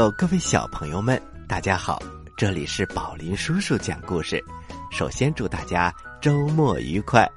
[0.00, 2.02] 各位大朋友，各位小朋友们，大家好！
[2.34, 4.42] 这里是宝林叔叔讲故事。
[4.90, 7.30] 首先祝大家周末愉快。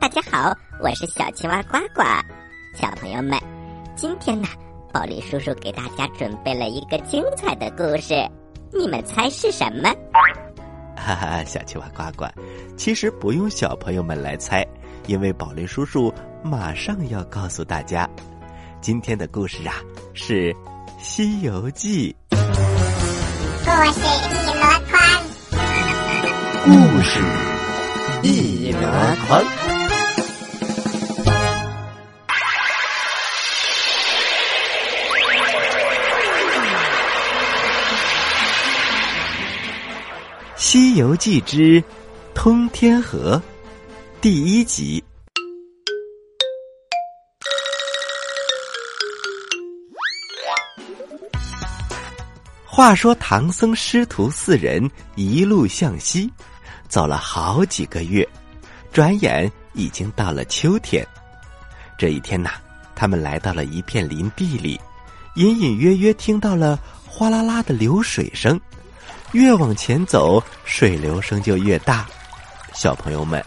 [0.00, 2.02] 大家好，我是小青蛙呱呱。
[2.76, 3.36] 小朋友们，
[3.96, 4.46] 今天呢，
[4.92, 8.14] 宝林叔叔给大家准备了一个精彩的故事，
[8.72, 9.92] 你们猜是什么？
[10.96, 12.24] 哈哈，小青蛙呱呱，
[12.76, 14.64] 其实不用小朋友们来猜，
[15.08, 18.08] 因为宝林叔叔马上要告诉大家。
[18.80, 19.74] 今天的故事啊，
[20.14, 20.54] 是
[21.02, 22.14] 《西游记》。
[22.36, 22.36] 故
[23.92, 25.00] 事一箩筐，
[26.64, 26.70] 故
[27.02, 27.18] 事
[28.22, 28.80] 一箩
[29.26, 29.42] 筐。
[40.56, 41.82] 《西游记之
[42.34, 43.36] 通天河》
[44.20, 45.02] 第一集。
[52.72, 56.30] 话说唐僧师徒四人一路向西，
[56.88, 58.26] 走了好几个月，
[58.92, 61.04] 转眼已经到了秋天。
[61.98, 62.52] 这一天呐，
[62.94, 64.80] 他们来到了一片林地里，
[65.34, 68.58] 隐隐约约听到了哗啦啦的流水声。
[69.32, 72.06] 越往前走，水流声就越大。
[72.72, 73.44] 小朋友们，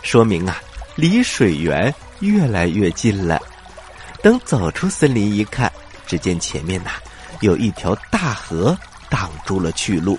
[0.00, 0.62] 说明啊，
[0.94, 3.42] 离水源越来越近了。
[4.22, 5.70] 等走出森林一看，
[6.06, 6.92] 只见前面呐。
[7.40, 8.76] 有一条大河
[9.08, 10.18] 挡住了去路，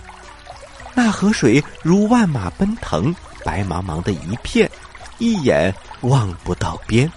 [0.93, 3.13] 那河水如万马奔腾，
[3.45, 4.69] 白茫茫的一片，
[5.17, 7.11] 一眼望不到边。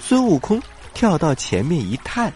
[0.00, 0.60] 孙悟空
[0.94, 2.32] 跳到前面一探，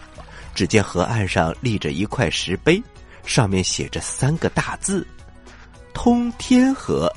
[0.53, 2.81] 只见河岸上立着一块石碑，
[3.25, 5.05] 上面写着三个大字
[5.93, 7.11] “通天河”。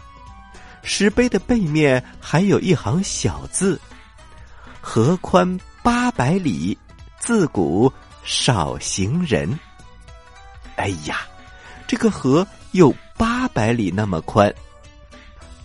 [0.82, 3.78] 石碑的背面还有一行小字
[4.80, 6.78] ：“河宽八百里，
[7.18, 7.92] 自古。”
[8.28, 9.58] 少行人。
[10.76, 11.20] 哎呀，
[11.86, 14.54] 这个河有八百里那么宽，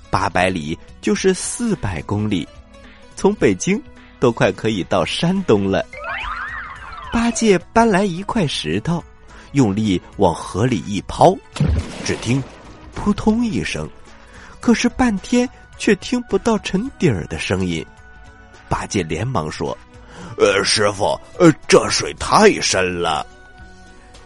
[0.10, 2.48] 八百里就是四百公里，
[3.18, 3.80] 从北京
[4.18, 5.86] 都快可以到山东了。
[7.12, 9.04] 八戒搬来一块石头，
[9.52, 11.36] 用力往河里一抛，
[12.06, 12.42] 只听
[12.96, 13.90] “扑通”一声，
[14.62, 15.48] 可是半天
[15.78, 17.86] 却听不到沉底儿的声音。
[18.70, 19.78] 八戒连忙说。
[20.38, 23.26] 呃，师傅，呃，这水太深了。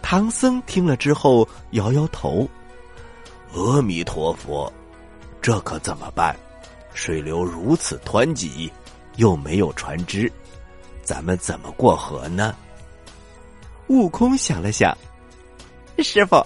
[0.00, 2.48] 唐僧听了之后摇摇头
[3.52, 4.72] ：“阿弥陀佛，
[5.42, 6.34] 这可怎么办？
[6.94, 8.72] 水流如此湍急，
[9.16, 10.32] 又没有船只，
[11.02, 12.54] 咱们怎么过河呢？”
[13.88, 14.96] 悟空想了想
[15.98, 16.44] ：“师傅，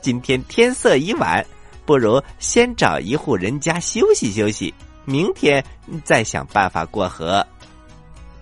[0.00, 1.44] 今天天色已晚，
[1.84, 4.72] 不如先找一户人家休息休息，
[5.04, 5.62] 明天
[6.04, 7.46] 再想办法过河。”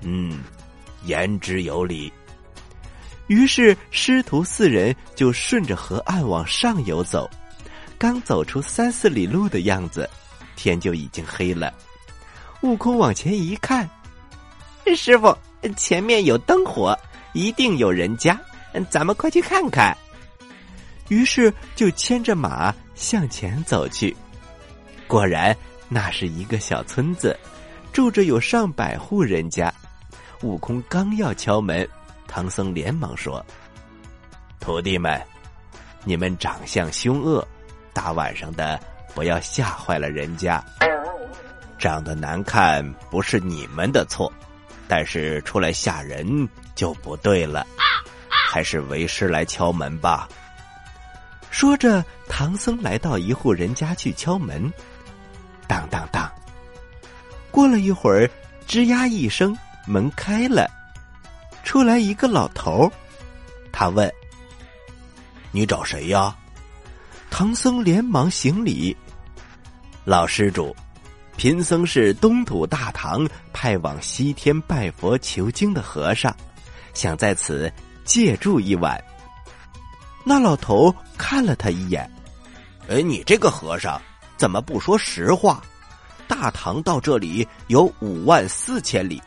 [0.03, 0.41] 嗯。
[1.05, 2.13] 言之有理。
[3.27, 7.27] 于是师徒四人就顺着河岸往上游走，
[7.97, 10.07] 刚走出三四里路的样子，
[10.57, 11.73] 天就已经黑了。
[12.61, 13.89] 悟空往前一看，
[14.95, 15.35] 师傅，
[15.75, 16.95] 前面有灯火，
[17.33, 18.39] 一定有人家，
[18.91, 19.97] 咱们快去看看。
[21.09, 24.15] 于是就牵着马向前走去。
[25.07, 25.57] 果然，
[25.89, 27.35] 那是一个小村子，
[27.91, 29.73] 住着有上百户人家。
[30.43, 31.87] 悟空刚要敲门，
[32.27, 33.45] 唐僧连忙说
[34.59, 35.21] ：“徒弟们，
[36.03, 37.47] 你们长相凶恶，
[37.93, 38.81] 大晚上的
[39.15, 40.65] 不要吓坏了人家。
[41.79, 44.33] 长得难看不是你们的错，
[44.89, 47.67] 但是出来吓人就不对了。
[48.29, 50.27] 还是为师来敲门吧。”
[51.51, 54.73] 说着，唐僧来到一户人家去敲门，
[55.67, 56.31] 当当当。
[57.51, 58.31] 过了一会儿，
[58.67, 59.55] 吱呀一声。
[59.91, 60.71] 门开了，
[61.65, 62.89] 出来一个老头
[63.73, 64.09] 他问
[65.51, 66.33] ：“你找谁呀？”
[67.29, 68.97] 唐僧连忙行礼
[70.07, 70.75] ：“老施主，
[71.37, 76.33] 贫僧是东土大唐派往西天拜佛求经的和尚，
[76.95, 77.73] 想在此
[78.05, 78.97] 借住一晚。”
[80.23, 82.09] 那老头看了他一眼
[82.89, 84.01] ：“哎，你这个和尚
[84.37, 85.61] 怎么不说实话？
[86.29, 89.21] 大唐到这里有五万四千里。”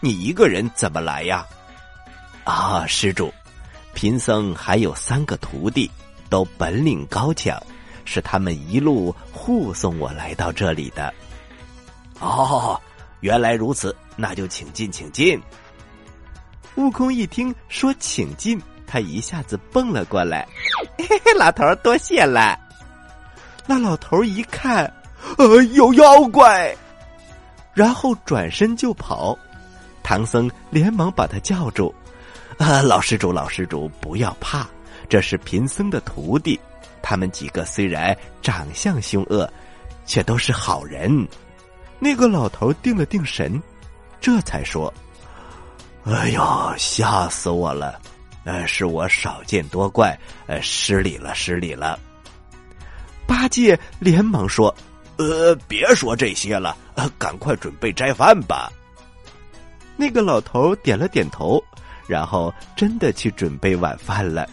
[0.00, 1.44] 你一个人怎么来呀？
[2.44, 3.32] 啊，施主，
[3.92, 5.90] 贫僧还有三个徒弟，
[6.28, 7.60] 都本领高强，
[8.04, 11.12] 是他们一路护送我来到这里的。
[12.20, 12.80] 哦，
[13.20, 15.40] 原来如此，那就请进，请进。
[16.76, 20.46] 悟空一听说请进，他一下子蹦了过来。
[20.98, 22.58] 嘿嘿，老头多谢了。
[23.66, 24.84] 那老头一看，
[25.38, 26.76] 呃，有妖怪，
[27.74, 29.36] 然后转身就跑。
[30.06, 31.92] 唐僧连忙把他叫住
[32.58, 34.64] ：“啊，老施主，老施主，不要怕，
[35.08, 36.60] 这是贫僧的徒弟。
[37.02, 39.52] 他们几个虽然长相凶恶，
[40.06, 41.26] 却都是好人。
[41.98, 43.60] 那个老头定了定神，
[44.20, 44.94] 这才说
[46.06, 48.00] ：“哎呦，吓死我了！
[48.44, 50.16] 呃，是我少见多怪，
[50.46, 51.98] 呃，失礼了，失礼了。”
[53.26, 54.72] 八戒连忙说
[55.18, 56.76] ：“呃，别说这些了，
[57.18, 58.70] 赶快准备斋饭吧。”
[59.96, 61.62] 那个老头点了点头，
[62.06, 64.48] 然后真的去准备晚饭了。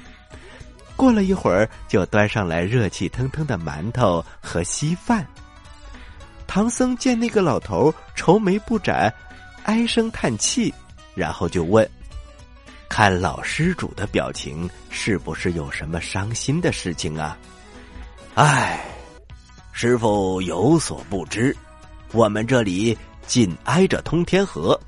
[0.95, 5.25] 过了一会儿，就端上来热气腾腾的馒头和稀饭。
[6.45, 9.11] 唐僧见那个老头愁眉不展，
[9.63, 10.71] 唉声叹气，
[11.15, 11.87] 然后就问
[12.87, 17.35] ：“看老施主的表情，是不是有什么伤心的事情啊
[18.35, 18.85] ？”“唉，
[19.71, 21.57] 师傅有所不知，
[22.11, 22.95] 我们这里
[23.25, 24.79] 紧挨着通天河。”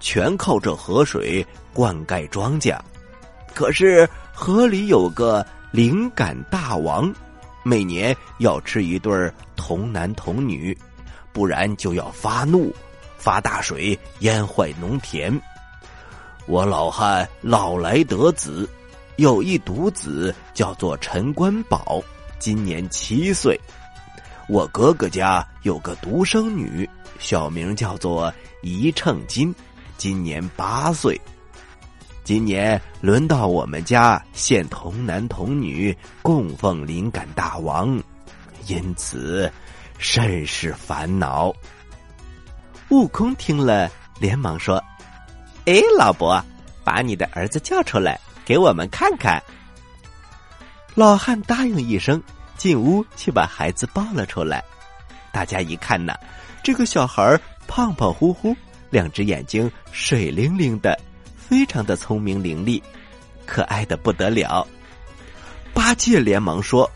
[0.00, 2.76] 全靠这河水灌溉庄稼，
[3.54, 7.12] 可是河里有个灵感大王，
[7.62, 10.76] 每年要吃一对童男童女，
[11.32, 12.74] 不然就要发怒，
[13.18, 15.38] 发大水淹坏农田。
[16.46, 18.68] 我老汉老来得子，
[19.16, 22.02] 有一独子叫做陈官宝，
[22.38, 23.60] 今年七岁。
[24.48, 26.88] 我哥哥家有个独生女，
[27.20, 28.32] 小名叫做
[28.62, 29.54] 一秤金。
[30.00, 31.20] 今年八岁，
[32.24, 38.02] 今年轮到我们家献童男童女供奉灵感大王，
[38.66, 39.52] 因此
[39.98, 41.52] 甚是烦恼。
[42.88, 44.82] 悟空听了，连忙说
[45.68, 46.42] ：“哎，老伯，
[46.82, 49.38] 把你的儿子叫出来，给我们看看。”
[50.96, 52.22] 老汉答应一声，
[52.56, 54.64] 进屋去把孩子抱了出来。
[55.30, 56.14] 大家一看呢，
[56.62, 57.38] 这个小孩
[57.68, 58.56] 胖胖乎乎。
[58.90, 60.98] 两只眼睛水灵灵的，
[61.36, 62.82] 非常的聪明伶俐，
[63.46, 64.66] 可爱的不得了。
[65.72, 66.90] 八戒连忙说：“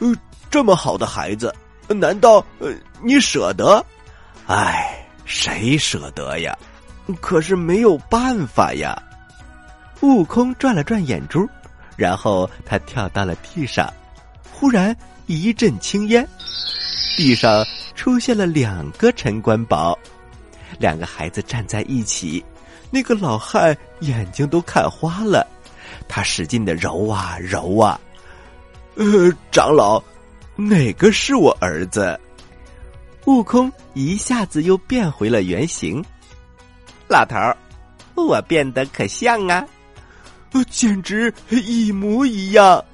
[0.00, 0.14] 呃，
[0.50, 1.54] 这么好的孩子，
[1.88, 2.72] 难道呃
[3.02, 3.84] 你舍得？
[4.46, 6.56] 哎，谁舍得呀？
[7.20, 8.96] 可是没有办法呀。”
[10.00, 11.48] 悟空转了转眼珠，
[11.96, 13.92] 然后他跳到了地上，
[14.52, 14.94] 忽然
[15.26, 16.26] 一阵青烟，
[17.16, 17.64] 地上
[17.94, 19.98] 出现了两个陈官宝。
[20.78, 22.44] 两个孩子站在一起，
[22.90, 25.46] 那个老汉眼睛都看花了，
[26.08, 28.00] 他使劲的揉啊揉啊，
[28.96, 30.02] 呃，长老，
[30.56, 32.18] 哪个是我儿子？
[33.26, 36.04] 悟空一下子又变回了原形。
[37.08, 37.56] 老头儿，
[38.14, 39.66] 我变得可像啊，
[40.70, 42.84] 简直一模一样。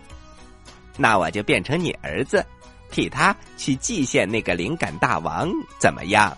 [0.97, 2.45] 那我就变成你儿子，
[2.91, 6.37] 替他去祭献那个灵感大王，怎么样？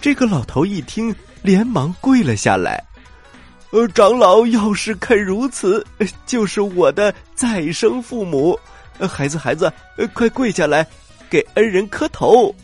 [0.00, 2.82] 这个老头一听，连忙跪了下来。
[3.70, 5.84] 呃，长老要是肯如此，
[6.24, 8.58] 就是我的再生父母。
[9.08, 9.72] 孩子，孩子，
[10.14, 10.86] 快跪下来，
[11.28, 12.54] 给恩人磕头。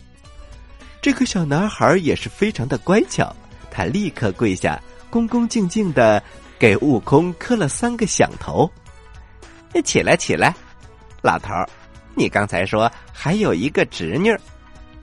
[1.01, 3.33] 这个小男孩也是非常的乖巧，
[3.69, 6.21] 他立刻跪下，恭恭敬敬的
[6.57, 8.69] 给悟空磕了三个响头。
[9.83, 10.55] 起来，起来，
[11.21, 11.53] 老头，
[12.15, 14.35] 你刚才说还有一个侄女，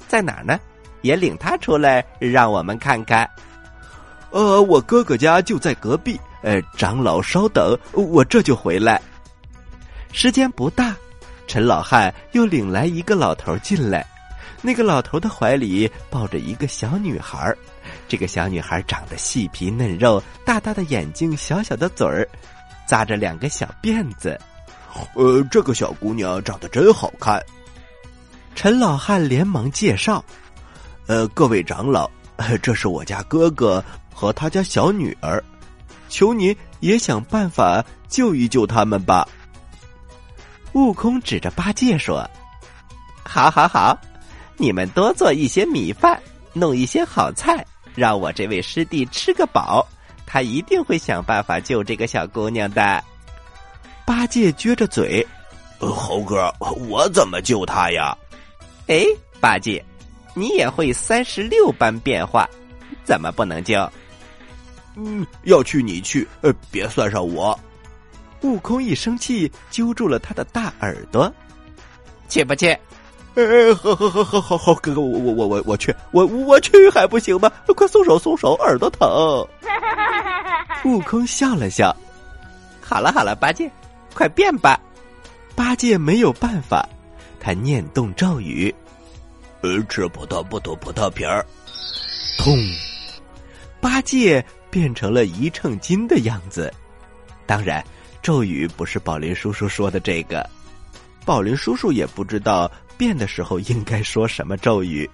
[0.08, 0.58] 在哪呢？
[1.02, 3.28] 也领他出来，让我们看看。
[4.30, 6.18] 呃，我哥哥家就在隔壁。
[6.40, 9.00] 呃，长老稍等，我这就回来。
[10.12, 10.92] 时间不大，
[11.47, 14.04] 陈老汉又领来一个老头进来。
[14.61, 17.54] 那个老头的怀里抱着一个小女孩
[18.09, 22.28] 这个小女孩长得细皮嫩肉，大大的眼睛，小小的嘴儿，
[22.88, 24.37] 扎着两个小辫子。
[25.14, 27.40] 呃，这个小姑娘长得真好看。
[28.56, 30.25] 陈老汉连忙介绍。
[31.06, 32.11] 呃，各位长老，
[32.62, 35.42] 这是我家哥哥和他家小女儿，
[36.09, 39.26] 求您也想办法救一救他们吧。
[40.73, 42.28] 悟空指着八戒说
[43.25, 43.99] ：“好，好，好，
[44.56, 46.21] 你们多做一些米饭，
[46.52, 49.87] 弄一些好菜，让我这位师弟吃个饱，
[50.25, 53.02] 他一定会想办法救这个小姑娘的。”
[54.06, 55.26] 八戒撅着嘴
[55.78, 56.52] ：“猴哥，
[56.88, 58.16] 我怎么救他呀？”
[58.88, 59.04] 哎，
[59.40, 59.85] 八戒。
[60.34, 62.48] 你也会三十六般变化，
[63.04, 63.90] 怎么不能救？
[64.96, 67.58] 嗯，要去你去，呃，别算上我。
[68.42, 71.32] 悟空一生气，揪住了他的大耳朵，
[72.28, 72.76] 去不去？
[73.34, 77.50] 哎，好好好好好好，哥哥，我我我我我去，我我去还不行吗？
[77.74, 79.08] 快松手松手，耳朵疼。
[80.84, 81.96] 悟空笑了笑，
[82.80, 83.70] 好了好了，八戒，
[84.12, 84.78] 快变吧。
[85.54, 86.86] 八戒没有办法，
[87.40, 88.74] 他念动咒语。
[89.62, 91.47] 呃，吃葡萄不吐葡萄皮儿，
[92.37, 92.57] 通，
[93.81, 96.73] 八戒变成了一秤金的样子，
[97.47, 97.85] 当然，
[98.21, 100.49] 咒语不是宝林叔叔说的这个，
[101.25, 105.09] 宝林叔叔也不知道变的时候应该说什么咒语。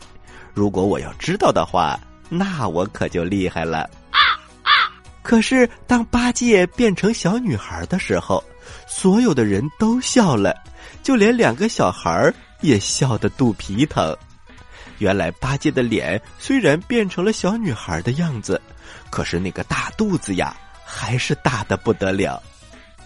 [0.54, 2.00] 如果我要知道的话，
[2.30, 3.80] 那我可就厉害了。
[4.10, 4.18] 啊
[4.62, 4.70] 啊
[5.22, 8.42] 可是当八戒变成小女孩的时候，
[8.86, 10.54] 所有的人都笑了，
[11.02, 14.16] 就连两个小孩也笑得肚皮疼。
[14.98, 18.60] 原来八戒的脸虽然变成了小女孩的样子，
[19.10, 22.42] 可是那个大肚子呀，还是大的不得了。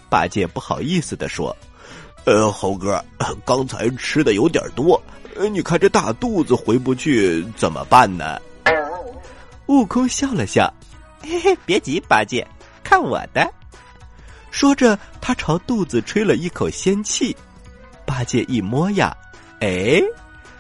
[0.09, 1.57] 八戒不好意思的说
[2.25, 3.03] ：“呃，猴哥，
[3.45, 5.03] 刚才吃的有点多，
[5.51, 8.41] 你看这大肚子回不去怎么办呢？”
[9.67, 10.73] 悟空笑了笑
[11.23, 12.47] ：“嘿嘿，别急，八戒，
[12.83, 13.51] 看我的。”
[14.51, 17.35] 说着，他朝肚子吹了一口仙气。
[18.05, 19.17] 八戒一摸呀，
[19.61, 20.03] 哎。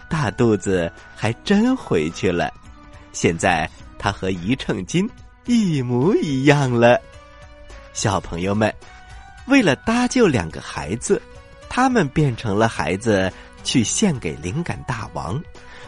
[0.08, 2.52] 大肚子还真回去了，
[3.12, 5.08] 现在他和一秤金
[5.46, 7.00] 一模一样了。
[7.92, 8.74] 小朋友们，
[9.46, 11.22] 为了搭救两个孩子，
[11.68, 15.40] 他们变成了孩子去献给灵感大王。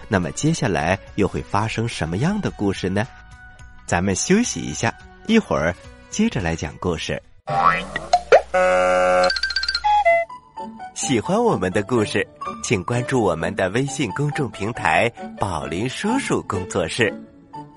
[0.07, 3.05] 那么接下来又会发生什么样的故事呢？
[3.87, 4.95] 咱们休息一下，
[5.27, 5.75] 一会儿
[6.11, 7.21] 接着来讲故事。
[10.95, 12.25] 喜欢我们的故事。
[12.65, 15.07] 请关注我们的微信公众平台
[15.39, 17.13] “宝林叔叔工作室”，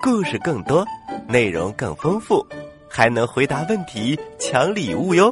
[0.00, 0.82] 故事更多，
[1.28, 2.42] 内容更丰富，
[2.88, 5.30] 还能回答问题、抢礼物哟！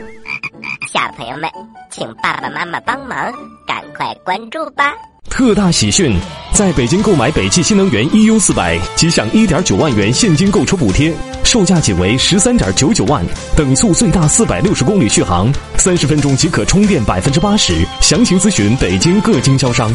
[0.86, 1.50] 小朋友们，
[1.90, 3.32] 请爸爸妈妈帮忙，
[3.66, 4.92] 赶快关注吧！
[5.30, 6.14] 特大喜讯！
[6.52, 11.14] 在北京购买北汽新能源 EU 四百，即享一点九万元现金购车补贴。
[11.44, 13.24] 售价仅为十三点九九万，
[13.56, 17.86] 等速最大四百六十公里续航，三十分钟即可充电百分之八十。
[18.00, 19.90] 详情咨询北京各经销商。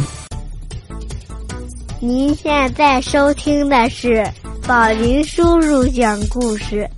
[2.00, 4.25] 您现在收听的是
[4.65, 6.89] 宝林叔叔讲故事，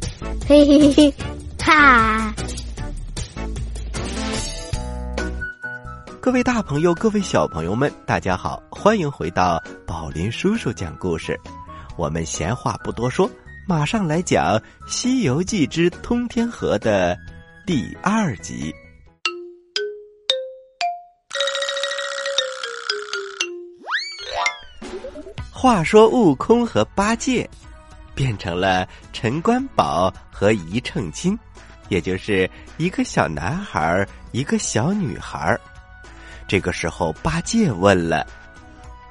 [0.47, 1.13] 嘿嘿嘿，
[1.59, 2.33] 哈！
[6.27, 11.39] 各位大朋友，各位小朋友们，大家好，欢迎回到宝林叔叔讲故事。
[11.95, 13.31] 我们闲话不多说。
[13.65, 17.17] 马上来讲《西游记之通天河》的
[17.65, 18.75] 第二集。
[25.49, 27.49] 话说，悟空和八戒
[28.13, 31.39] 变成了陈官宝和一秤金，
[31.87, 35.57] 也就是一个小男孩一个小女孩
[36.47, 38.25] 这个时候，八戒问了：“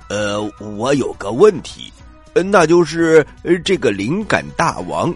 [0.09, 1.93] 呃，我有个问题。”
[2.45, 3.26] 那就是
[3.64, 5.14] 这个灵感大王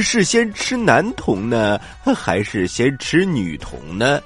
[0.00, 1.80] 是先吃男童呢，
[2.16, 4.20] 还是先吃女童呢？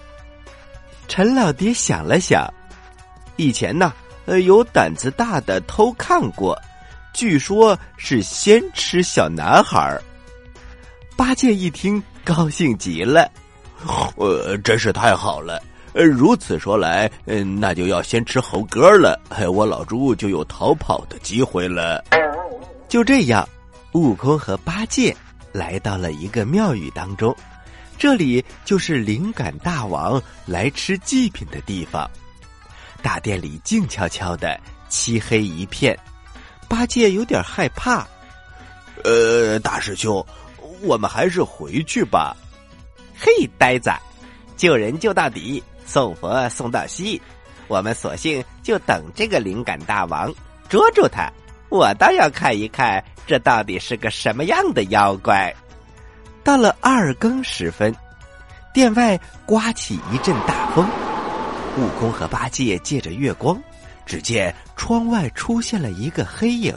[1.09, 2.53] 陈老爹想了想，
[3.37, 3.95] 以前呢，
[4.45, 6.55] 有胆子大的偷看过，
[7.15, 9.99] 据说是先吃小男孩
[11.17, 13.31] 八戒一听，高兴极了，
[14.17, 15.63] 呃，真是太好了。
[15.95, 19.19] 呃，如此说来，嗯，那就要先吃猴哥了，
[19.53, 22.05] 我老猪就有逃跑的机会了。
[22.89, 23.49] 就这样，
[23.93, 25.17] 悟空和八戒
[25.53, 27.35] 来到了一个庙宇当中，
[27.97, 32.11] 这里就是灵感大王来吃祭品的地方。
[33.01, 34.59] 大殿里静悄悄的，
[34.89, 35.97] 漆黑一片。
[36.69, 38.05] 八戒有点害怕，
[39.05, 40.25] 呃，大师兄，
[40.83, 42.37] 我们还是回去吧。
[43.17, 43.93] 嘿，呆子，
[44.57, 47.21] 救人救到底，送佛送到西，
[47.69, 50.33] 我们索性就等这个灵感大王
[50.69, 51.31] 捉住他。
[51.69, 55.53] 我倒要看一看，这到底是个什么样的妖怪。
[56.43, 57.95] 到了二更时分，
[58.73, 60.87] 殿外刮起一阵大风，
[61.79, 63.61] 悟空和八戒借着月光，
[64.07, 66.75] 只见窗外出现了一个黑影。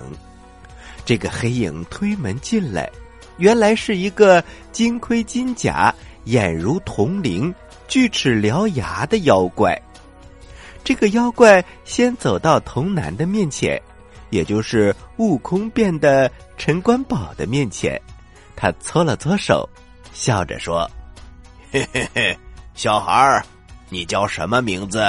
[1.05, 2.89] 这个黑影推门进来，
[3.37, 7.53] 原来是一个金盔金甲、眼如铜铃、
[7.87, 9.79] 锯齿獠牙的妖怪。
[10.83, 13.81] 这个妖怪先走到童男的面前。
[14.29, 17.97] 也就是悟空变的陈官宝的面前，
[18.57, 19.67] 他搓了搓手，
[20.11, 20.85] 笑着说
[21.71, 22.37] ：“嘿嘿嘿，
[22.73, 23.41] 小孩儿，
[23.87, 25.01] 你叫什么名字？”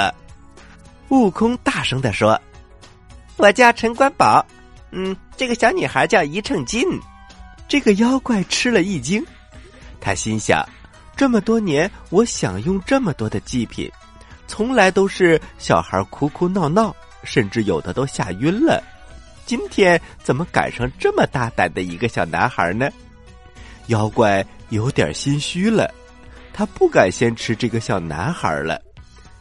[1.09, 2.39] 悟空大声的说
[3.35, 4.45] ：“我叫陈官宝。
[4.91, 6.81] 嗯，这个小女孩叫一秤金。”
[7.67, 9.21] 这个妖怪吃了一惊，
[9.99, 10.65] 他心想：
[11.19, 13.91] 这么多年，我享用这么多的祭品，
[14.47, 16.95] 从来都是小孩哭哭闹闹，
[17.25, 18.81] 甚至有的都吓晕了。
[19.45, 22.89] 今天怎么赶上这么大胆的一个小男孩呢？
[23.87, 25.93] 妖怪有点心虚了，
[26.53, 28.81] 他不敢先吃这个小男孩了，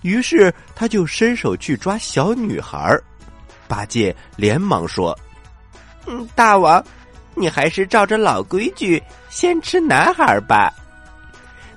[0.03, 2.93] 于是他就伸手去抓小女孩。
[3.69, 5.17] 八戒连忙说
[6.09, 6.85] ：“嗯，大王，
[7.37, 10.75] 你还是照着老规矩先吃男孩吧。”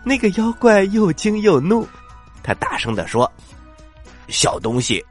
[0.04, 1.88] 那个妖怪又惊又怒，
[2.44, 3.32] 他大声的说
[4.28, 5.04] ：“小东西，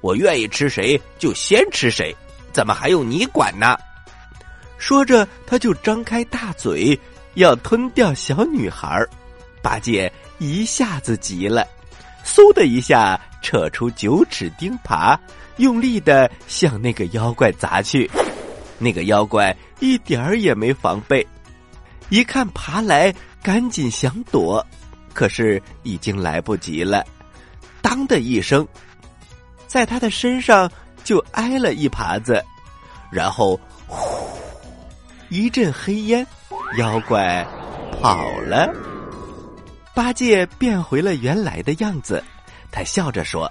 [0.00, 2.14] 我愿意吃谁就先吃谁，
[2.52, 3.76] 怎么还用你管呢？”
[4.78, 6.98] 说着，他就张开大嘴
[7.34, 9.00] 要吞掉小女孩。
[9.62, 11.64] 八戒一下子急了，
[12.24, 15.16] 嗖的一下扯出九齿钉耙，
[15.58, 18.10] 用力的向那个妖怪砸去。
[18.76, 21.24] 那个妖怪一点儿也没防备，
[22.12, 23.10] 一看爬来，
[23.42, 24.62] 赶紧想躲，
[25.14, 27.02] 可是已经来不及了。
[27.80, 28.68] 当的一声，
[29.66, 30.70] 在他的身上
[31.02, 32.44] 就挨了一耙子，
[33.10, 34.28] 然后呼，
[35.30, 36.26] 一阵黑烟，
[36.76, 37.42] 妖怪
[38.02, 38.70] 跑了。
[39.94, 42.22] 八戒变回了原来的样子，
[42.70, 43.50] 他笑着说：“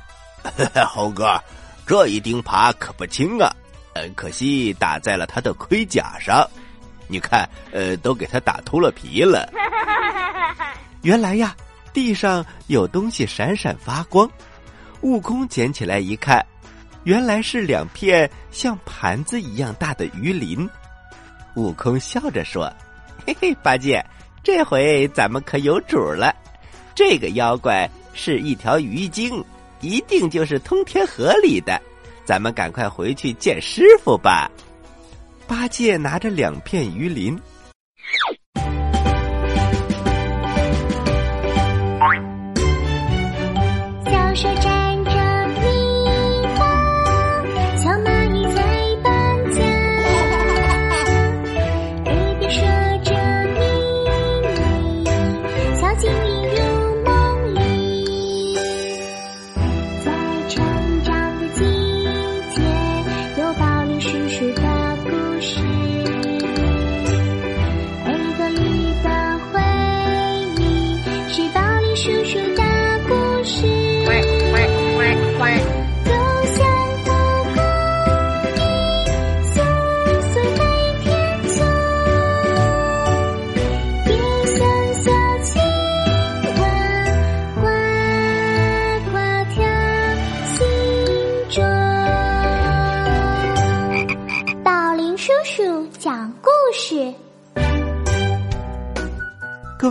[0.88, 1.44] 猴哥，
[1.88, 3.52] 这一钉耙可不轻啊。”
[3.96, 6.48] 嗯，可惜打在了他的盔甲上，
[7.12, 9.52] 你看，呃，都给他打秃了皮了。
[11.02, 11.54] 原来呀，
[11.92, 14.30] 地上有东西闪闪发光，
[15.02, 16.42] 悟空捡起来一看，
[17.04, 20.68] 原来是两片像盘子一样大的鱼鳞。
[21.56, 22.72] 悟空笑着说
[23.28, 24.02] ：“嘿嘿，八戒，
[24.42, 26.34] 这回咱们可有主了。
[26.96, 29.44] 这个妖怪是一条鱼精，
[29.82, 31.78] 一定就是通天河里的。”
[32.24, 34.50] 咱们赶快回去见师傅吧。
[35.52, 37.38] 八戒拿着两片鱼鳞。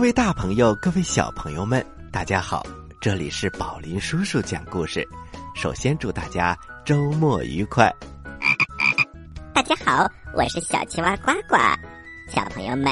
[0.01, 2.65] 位大朋友，各位小朋友们，大家好！
[2.99, 5.07] 这里是宝林叔叔讲故事。
[5.53, 7.87] 首先祝大家周末愉快。
[9.53, 11.55] 大家好，我是小青蛙呱呱。
[12.27, 12.91] 小朋友们，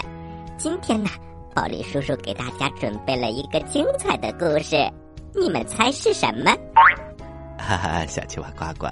[0.55, 1.09] 今天呢，
[1.55, 4.75] 宝林叔叔给大家准备了一个精彩的故事，
[5.33, 6.55] 你们猜是什么？
[7.57, 8.87] 哈哈，小青蛙呱呱，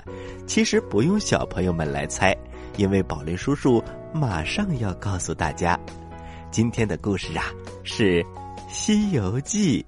[0.48, 2.36] 其实不用小朋友们来猜，
[2.78, 3.80] 因为宝林叔叔
[4.12, 5.80] 马上要告诉大家。
[6.50, 7.44] 今天的故事啊，
[7.84, 8.24] 是
[8.70, 9.86] 《西游记》。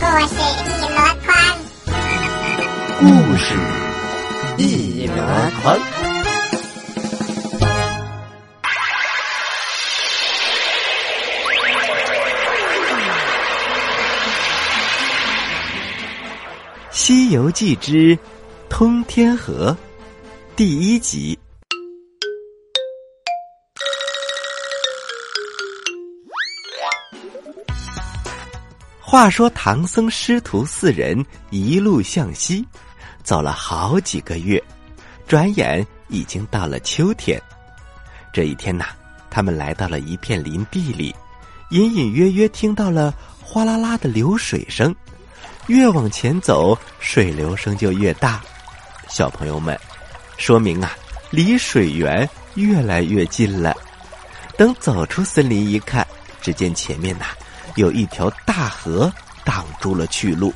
[0.00, 1.36] 故事一箩筐，
[2.98, 3.54] 故事
[4.58, 5.14] 一箩
[5.62, 5.78] 筐。
[16.90, 18.18] 《西游记之
[18.68, 19.72] 通天河》
[20.56, 21.38] 第一集。
[29.12, 32.66] 话说唐僧师徒四人一路向西，
[33.22, 34.58] 走了好几个月，
[35.26, 37.38] 转眼已经到了秋天。
[38.32, 38.86] 这一天呐，
[39.28, 41.14] 他们来到了一片林地里，
[41.68, 44.96] 隐隐约约听到了哗啦啦的流水声。
[45.66, 48.40] 越往前走，水流声就越大。
[49.10, 49.78] 小朋友们，
[50.38, 50.90] 说明啊，
[51.28, 53.76] 离水源越来越近了。
[54.56, 56.06] 等走出森林一看，
[56.40, 57.26] 只见前面呐。
[57.76, 59.12] 有一条大河
[59.44, 60.52] 挡住了去路，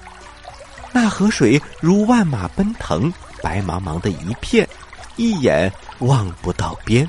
[0.92, 4.68] 那河水如万马奔腾，白茫茫的一片，
[5.16, 7.08] 一眼望不到边。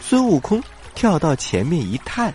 [0.00, 0.62] 孙悟空
[0.94, 2.32] 跳到前面一探，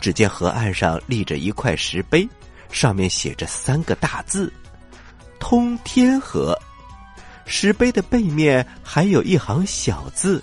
[0.00, 2.28] 只见河岸上立着一块石碑，
[2.70, 4.52] 上面写着三个大字
[5.40, 6.56] “通天河”。
[7.46, 10.42] 石碑的背面还有一行小字：“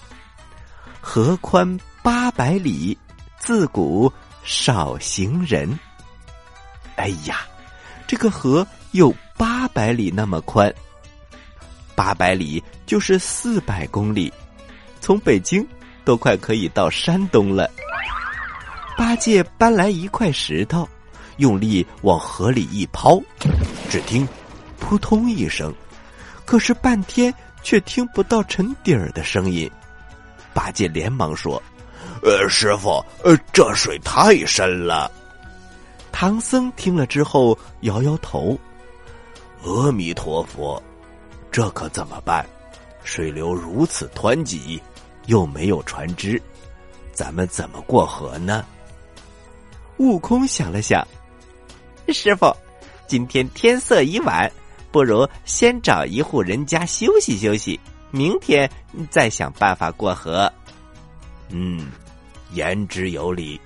[1.00, 2.98] 河宽八百里，
[3.38, 4.12] 自古。”
[4.46, 5.78] 少行人。
[6.96, 7.40] 哎呀，
[8.08, 10.74] 这个河有八百里那么宽，
[11.96, 14.32] 八百里就是四百公里，
[15.02, 15.68] 从北京
[16.06, 17.70] 都快可以到山东了。
[18.96, 20.88] 八戒搬来一块石头，
[21.38, 23.20] 用力往河里一抛，
[23.90, 24.26] 只听
[24.80, 25.74] “扑通”一声，
[26.46, 29.70] 可是半天却听不到沉底儿的声音。
[30.54, 31.62] 八戒连忙说。
[32.26, 35.12] 呃，师傅，呃，这水太深了。
[36.12, 38.58] 唐僧听了之后摇摇头
[39.62, 40.82] ：“阿弥陀佛，
[41.52, 42.44] 这可怎么办？
[43.04, 44.82] 水流如此湍急，
[45.28, 46.42] 又没有船只，
[47.14, 48.66] 咱们怎么过河呢？”
[49.98, 51.08] 悟空想了想
[52.10, 52.52] ：“师傅，
[53.06, 54.52] 今天天色已晚，
[54.92, 58.68] 不如先找一户人家休息休息，明天
[59.12, 60.52] 再想办法过河。”
[61.50, 61.92] 嗯，
[62.56, 63.62] 言之有理。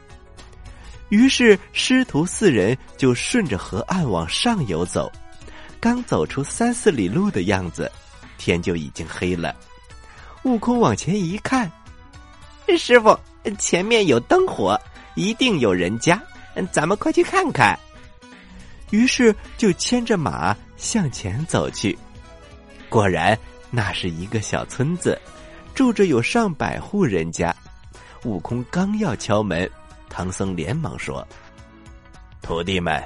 [1.08, 5.12] 于是师徒四人就顺着河岸往上游走。
[5.80, 7.90] 刚走出三四里路的样子，
[8.38, 9.56] 天就已经黑了。
[10.44, 11.72] 悟空往前一看，
[12.78, 13.18] 师傅，
[13.58, 14.80] 前面有灯火，
[15.16, 16.22] 一定有人家，
[16.72, 17.80] 咱们快去看看。
[18.92, 21.98] 于是就牵着马向前走去。
[22.90, 23.38] 果然，
[23.72, 25.20] 那是一个小村子，
[25.74, 27.56] 住着有上百户人家。
[28.24, 29.70] 悟空刚要敲门，
[30.10, 31.26] 唐僧连忙说
[32.42, 33.02] ：“徒弟们，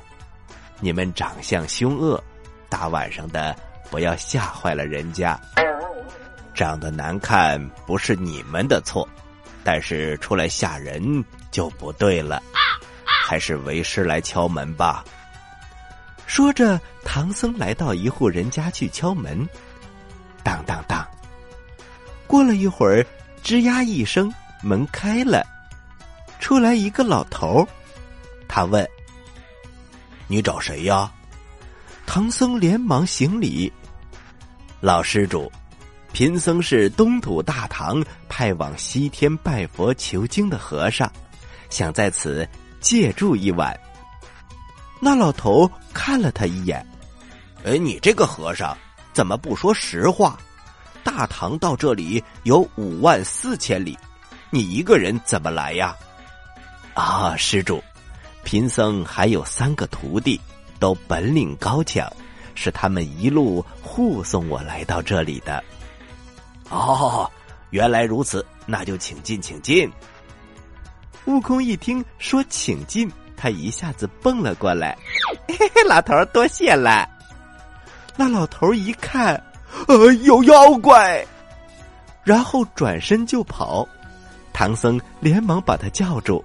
[0.80, 2.22] 你们长相凶恶，
[2.68, 3.56] 大晚上的
[3.92, 5.40] 不要吓坏了人家。
[6.56, 9.08] 长得难看不是你们的错，
[9.64, 12.42] 但是出来吓人就不对了。
[13.06, 15.06] 还是为师来敲门吧。”
[16.26, 19.48] 说着，唐僧来到一户人家去敲门，
[20.44, 21.08] 当当当。
[22.26, 23.06] 过了一会儿，
[23.44, 24.34] 吱呀一声。
[24.64, 25.46] 门开了，
[26.40, 27.68] 出来一个老头
[28.48, 28.88] 他问
[30.28, 31.12] ：“你找谁呀？”
[32.08, 33.72] 唐僧连忙行礼
[34.80, 35.52] ：“老施主，
[36.14, 41.12] 贫僧是东土大唐派往西天拜佛求经的和尚，
[41.70, 42.48] 想在此
[42.80, 43.78] 借住一晚。”
[45.02, 46.86] 那老头看了他一眼
[47.66, 48.78] ：“哎，你这个和尚
[49.12, 50.40] 怎么不说实话？
[51.04, 53.98] 大唐到这里有五万四千里。”
[54.54, 55.98] 你一个人怎么来呀？
[56.94, 57.84] 啊，施主，
[58.44, 60.40] 贫僧还有三个徒弟，
[60.78, 62.08] 都本领高强，
[62.54, 65.64] 是他们一路护送我来到这里的。
[66.70, 67.28] 哦，
[67.72, 69.92] 原来如此，那就请进，请进。
[71.26, 74.96] 悟空一听说请进，他一下子蹦了过来。
[75.48, 77.10] 嘿嘿，老头多谢了。
[78.16, 79.34] 那老头一看，
[79.88, 81.26] 呃，有妖怪，
[82.24, 83.90] 然后转身就跑。
[84.54, 86.44] 唐僧连忙把他叫住：“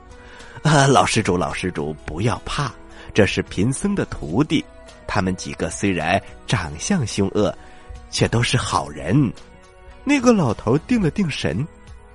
[0.64, 2.72] 啊，老施主，老施主，不要怕，
[3.12, 4.64] 这是贫僧的徒弟。
[5.06, 7.54] 他们几个虽然长相凶恶，
[8.10, 9.32] 却都是好人。”
[10.04, 11.66] 那个老头定了定神，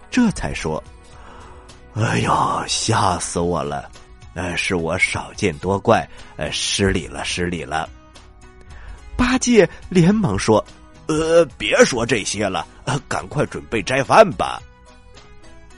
[0.10, 0.84] 这才说
[1.94, 3.88] ：“哎呦，吓死我了！
[4.34, 7.88] 呃，是我少见多怪，呃，失礼了，失礼了。”
[9.16, 10.64] 八戒连忙说
[11.06, 12.68] ：“呃，别说这些了，
[13.08, 14.60] 赶快准备斋饭吧。”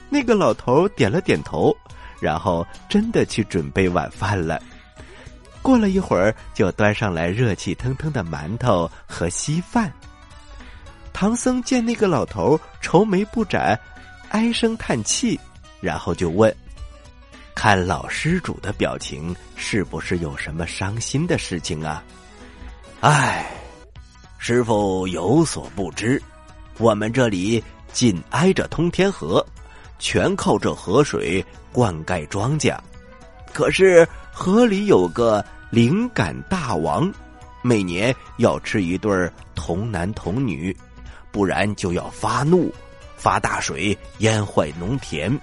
[0.08, 1.76] 那个老头点了点头，
[2.20, 4.60] 然后真的去准备晚饭了。
[5.62, 9.92] 过了一会儿，就端上来热气腾腾的馒头和稀饭。
[11.12, 13.78] 唐僧见那个老头愁眉不展，
[14.28, 15.40] 唉声叹气，
[15.80, 16.54] 然后就问
[17.52, 22.04] ：“看老施主的表情，是不是有什么伤心的事情啊
[23.00, 23.50] ？”“唉，
[24.38, 26.22] 师傅有所不知，
[26.78, 29.44] 我们这里紧挨着通天河。”
[29.98, 32.76] 全靠这河水灌溉庄稼，
[33.52, 37.12] 可是河里有个灵感大王，
[37.62, 40.76] 每年要吃一对童男童女，
[41.30, 42.72] 不然就要发怒，
[43.16, 45.38] 发大水淹坏农田。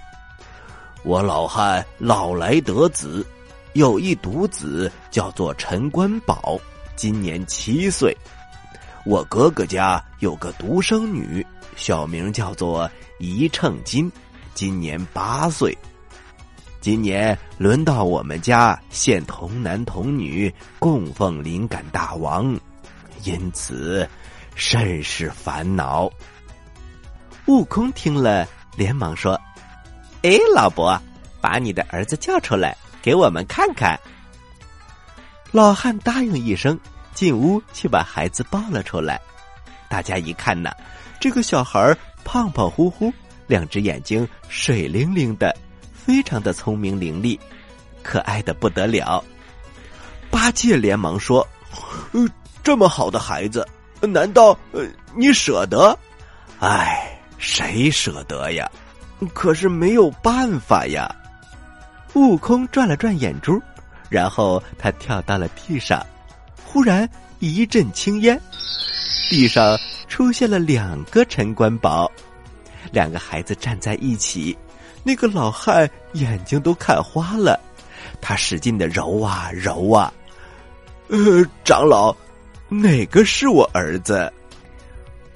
[1.02, 3.26] 我老汉老来得子，
[3.74, 6.58] 有一独子叫做陈官宝，
[6.96, 8.16] 今年七岁。
[9.04, 14.10] 我哥哥家有个独生女，小名叫做一秤金。
[14.54, 15.76] 今年八岁，
[16.80, 22.56] 今年轮到我们家献童男童女供奉灵感大王，
[23.24, 24.08] 因此
[24.54, 26.08] 甚是烦恼。
[27.46, 29.38] 悟空听了，连忙说
[30.22, 30.96] ：“哎，老伯，
[31.40, 33.98] 把你的儿子叫出来，给我们看看。”
[35.50, 36.78] 老汉答应一声，
[37.12, 39.20] 进屋去把孩子抱了出来。
[39.88, 40.70] 大家一看呢，
[41.20, 43.12] 这个小孩胖胖乎乎。
[43.46, 45.54] 两只眼睛水灵灵的，
[45.92, 47.38] 非常的聪明伶俐，
[48.02, 49.22] 可爱的不得了。
[50.30, 51.46] 八戒连忙说
[52.12, 52.28] ：“呃，
[52.62, 53.66] 这么好的孩子，
[54.00, 54.84] 难道呃
[55.16, 55.96] 你舍得？
[56.60, 58.70] 哎，谁舍得呀？
[59.32, 61.14] 可是没有办法呀。”
[62.14, 63.60] 悟空转了转眼珠，
[64.08, 66.04] 然后他跳到了地上，
[66.64, 67.08] 忽然
[67.40, 68.40] 一阵青烟，
[69.28, 69.76] 地上
[70.06, 72.10] 出现了两个陈官宝。
[72.92, 74.56] 两个孩子站在一起，
[75.02, 77.58] 那个老汉眼睛都看花了，
[78.20, 80.12] 他使劲的揉啊揉啊。
[81.08, 82.14] 呃，长老，
[82.68, 84.32] 哪个是我儿子？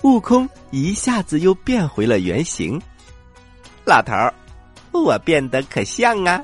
[0.02, 2.80] 悟空一下子又变回了原形。
[3.84, 4.32] 老头儿，
[4.92, 6.42] 我变得可像啊，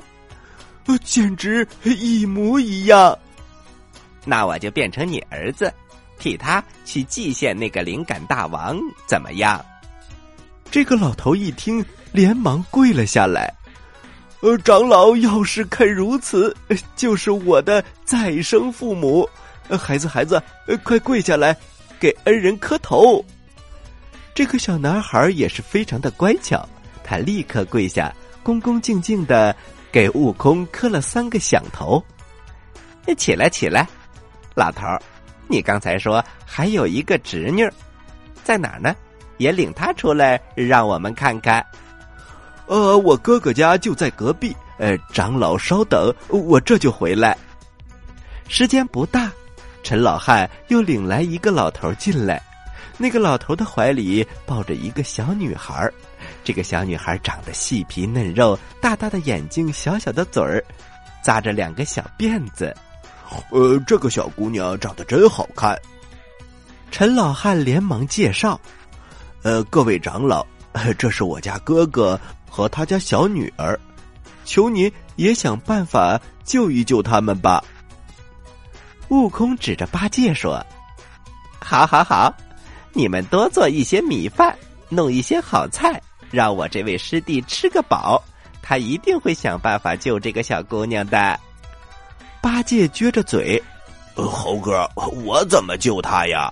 [1.03, 3.17] 简直一模一样。
[4.25, 5.73] 那我就变成你儿子，
[6.19, 9.63] 替他去祭献那个灵感大王，怎么样？
[10.75, 13.49] 这个老头一听，连忙跪了下来。
[14.41, 16.53] 呃，长老要是肯如此，
[16.97, 19.25] 就是我的再生父母。
[19.69, 20.43] 孩子，孩子，
[20.83, 21.55] 快跪下来，
[21.97, 23.23] 给恩人磕头。
[24.33, 26.67] 这个小男孩也是非常的乖巧，
[27.05, 29.55] 他立刻跪下，恭恭敬敬的
[29.93, 32.03] 给悟空磕了三个响头。
[33.17, 33.87] 起来，起来，
[34.53, 34.85] 老头，
[35.47, 37.65] 你刚才说还有一个侄女，
[38.43, 38.93] 在哪儿呢？
[39.37, 41.65] 也领他出来，让我们看看。
[42.67, 44.55] 呃，我哥哥家就在隔壁。
[44.77, 47.37] 呃，长老稍等，我这就回来。
[48.49, 49.31] 时间不大，
[49.83, 52.41] 陈老汉又领来一个老头进来。
[52.97, 55.91] 那个老头的怀里抱着一个小女孩
[56.43, 60.63] 这个小女孩长得细皮嫩肉，大大的眼睛，小小的嘴儿，
[61.23, 62.75] 扎着两个小辫子。
[63.51, 65.77] 呃，这个小姑娘长得真好看。
[66.91, 68.59] 陈老汉连忙介绍
[69.45, 70.43] ：“呃，各位长老，
[70.97, 73.79] 这是我家哥哥和他家小女儿，
[74.43, 77.63] 求您也想办法救一救他们吧。”
[79.09, 80.65] 悟空指着八戒说
[81.61, 82.35] ：“好，好，好。”
[82.91, 84.57] 你们多做一些米饭，
[84.89, 88.19] 弄一些好菜，让我这位师弟吃个饱。
[88.63, 91.39] 他一定会想办法救这个小姑娘的。
[92.41, 93.61] 八戒撅着嘴
[94.17, 94.89] ：“猴哥，
[95.23, 96.51] 我怎么救她呀？”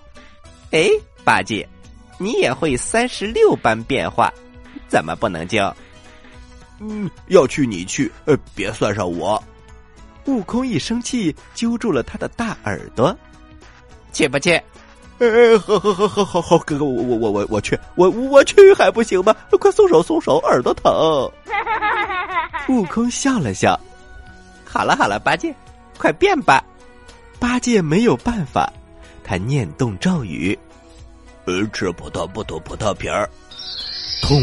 [0.69, 0.87] 哎，
[1.23, 1.67] 八戒，
[2.17, 4.31] 你也会三十六般变化，
[4.87, 5.73] 怎么不能救？
[6.79, 9.41] 嗯，要去你去，呃，别算上我。
[10.25, 13.15] 悟空一生气，揪住了他的大耳朵
[14.13, 14.51] ：“去不去？”
[15.19, 19.33] 哎，好好好好好好，哥哥，我我我我我去，我我去还不行吗？
[19.59, 21.31] 快松手松手，耳朵疼。
[22.67, 23.79] 悟空笑了笑，
[24.65, 25.53] 好了好了，八戒，
[25.97, 26.63] 快变吧。
[27.39, 28.71] 八戒没有办法，
[29.23, 30.72] 他念动咒语，呃，
[31.45, 33.29] 呃吃葡萄不吐葡萄皮儿。
[34.21, 34.41] 痛，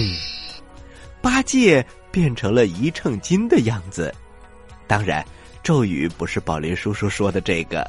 [1.21, 4.15] 八戒变成了一秤金的样子。
[4.87, 5.25] 当然，
[5.63, 7.89] 咒语不是宝林叔叔说的这个，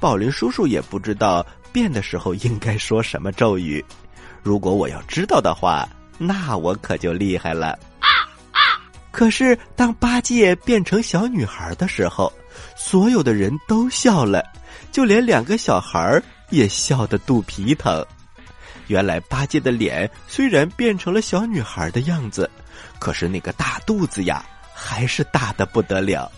[0.00, 1.44] 宝林叔叔也不知道。
[1.72, 3.84] 变的时候应该说什么咒语？
[4.44, 7.76] 如果我要知道的话，那我可就厉害了。
[7.98, 8.08] 啊
[8.52, 8.78] 啊
[9.10, 12.32] 可是当八戒变成小女孩的时候，
[12.76, 14.44] 所有的人都笑了，
[14.92, 18.06] 就连两个小孩也笑得肚皮疼。
[18.86, 22.50] 原来八戒的脸虽然变成了小女孩的样子，
[22.98, 24.44] 可是那个大肚子呀，
[24.74, 26.30] 还是大的不得了。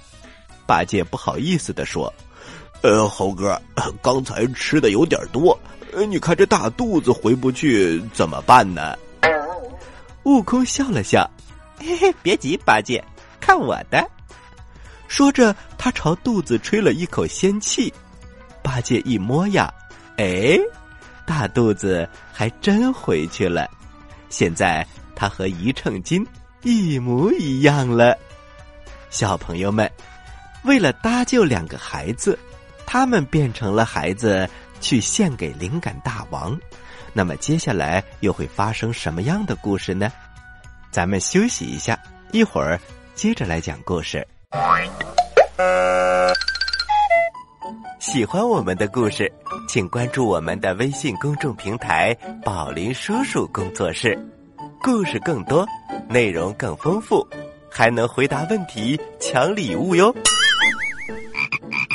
[0.66, 2.12] 八戒不好意思的说。
[2.82, 3.60] 呃，猴哥，
[4.02, 5.58] 刚才吃的有点多，
[6.08, 8.94] 你看这大肚子回不去怎么办呢？
[10.24, 11.28] 悟空笑了笑，
[11.78, 13.02] 嘿嘿，别急，八戒，
[13.40, 14.06] 看我的。
[15.08, 17.92] 说着，他朝肚子吹了一口仙气。
[18.62, 19.72] 八戒一摸呀，
[20.18, 20.58] 哎，
[21.26, 23.68] 大肚子还真回去了。
[24.30, 26.26] 现在他和一秤金
[26.62, 28.16] 一模一样了。
[29.10, 29.90] 小朋友们，
[30.64, 32.38] 为了搭救两个孩子。
[32.88, 34.48] 他们变成了孩子，
[34.80, 36.56] 去献给灵感大王。
[37.12, 40.10] 那么接下来又会发生什么样的故事呢？
[40.92, 41.98] 咱们休息一下，
[42.30, 42.80] 一会儿
[43.16, 44.24] 接着来讲故事。
[47.98, 49.30] 喜欢我们的故事，
[49.66, 54.16] 请关注我们的微信公众平台“宝林叔叔工作室”，
[54.82, 55.66] 故事更多，
[56.08, 57.26] 内容更丰富，
[57.70, 60.14] 还能回答问题、抢礼物哟。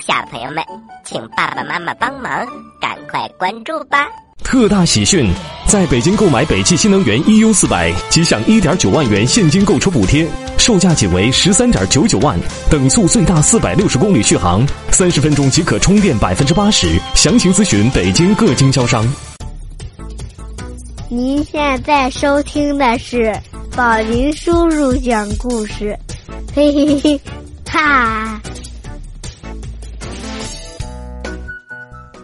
[0.01, 0.63] 小朋友们，
[1.03, 2.45] 请爸爸妈妈帮忙，
[2.79, 4.07] 赶快关注吧！
[4.43, 5.31] 特大喜讯，
[5.65, 10.27] 在北京购买北汽新能源 EU 四百，即享一点九万元现金购车补贴，
[10.57, 12.37] 售价仅为十三点九九万，
[12.69, 16.99] 等速最大四百六十公里续航，三十分钟即可充电百分之八十。
[17.15, 19.07] 详情咨询北京各经销商。
[21.07, 23.33] 您现在收听的是
[23.75, 25.97] 宝林叔叔讲故事，
[26.53, 27.21] 嘿嘿嘿，
[27.65, 28.41] 哈。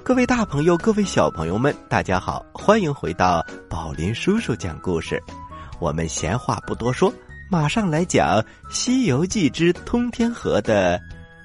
[0.07, 5.21] 各位大朋友，各位小朋友们，大家好，欢迎回到宝林叔叔讲故事。
[5.79, 7.13] 我们闲话不多说，
[7.51, 10.97] 马上来讲《西游记之通天河》的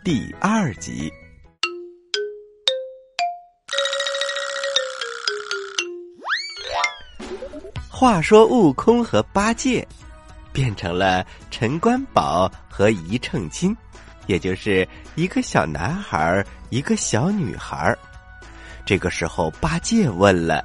[0.05, 1.13] 第二集。
[7.91, 9.85] 话说，悟空和八戒
[10.53, 13.77] 变成了陈官宝和一秤金，
[14.29, 17.93] 也就是一个小男孩，一个小女孩。
[18.85, 20.65] 这个时候，八戒问了：“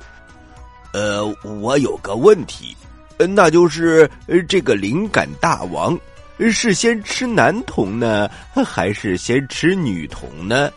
[0.94, 2.76] 呃，我有个问题，
[3.18, 4.10] 那就是
[4.48, 5.98] 这个灵感大王
[6.52, 8.30] 是先吃男童呢，
[8.66, 10.72] 还是先吃女童呢？”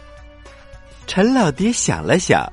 [1.07, 2.47] 陈老爹想了想，